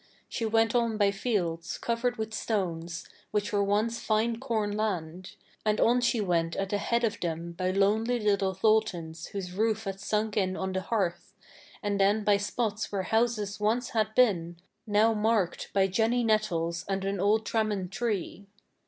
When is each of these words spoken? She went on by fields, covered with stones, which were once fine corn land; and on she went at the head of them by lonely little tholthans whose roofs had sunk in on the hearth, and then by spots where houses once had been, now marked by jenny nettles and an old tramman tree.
She 0.27 0.47
went 0.47 0.73
on 0.73 0.97
by 0.97 1.11
fields, 1.11 1.77
covered 1.77 2.17
with 2.17 2.33
stones, 2.33 3.05
which 3.29 3.53
were 3.53 3.63
once 3.63 3.99
fine 3.99 4.39
corn 4.39 4.75
land; 4.75 5.35
and 5.63 5.79
on 5.79 6.01
she 6.01 6.19
went 6.19 6.55
at 6.55 6.69
the 6.69 6.79
head 6.79 7.03
of 7.03 7.19
them 7.19 7.51
by 7.51 7.69
lonely 7.69 8.19
little 8.19 8.55
tholthans 8.55 9.27
whose 9.27 9.51
roofs 9.51 9.83
had 9.83 9.99
sunk 9.99 10.35
in 10.35 10.57
on 10.57 10.73
the 10.73 10.81
hearth, 10.81 11.33
and 11.83 11.99
then 11.99 12.23
by 12.23 12.37
spots 12.37 12.91
where 12.91 13.03
houses 13.03 13.59
once 13.59 13.89
had 13.89 14.15
been, 14.15 14.57
now 14.87 15.13
marked 15.13 15.71
by 15.71 15.85
jenny 15.85 16.23
nettles 16.23 16.83
and 16.89 17.05
an 17.05 17.19
old 17.19 17.45
tramman 17.45 17.87
tree. 17.87 18.47